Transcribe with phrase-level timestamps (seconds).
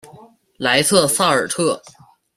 [0.57, 1.79] 莱瑟萨尔特。